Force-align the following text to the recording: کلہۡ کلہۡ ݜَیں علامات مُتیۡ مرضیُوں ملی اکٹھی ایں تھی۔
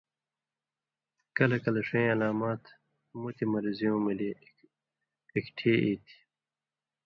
کلہۡ 1.35 1.61
کلہۡ 1.63 1.85
ݜَیں 1.87 2.09
علامات 2.13 2.61
مُتیۡ 3.21 3.49
مرضیُوں 3.51 3.97
ملی 4.05 4.29
اکٹھی 5.33 5.71
ایں 5.83 5.97
تھی۔ 6.07 6.17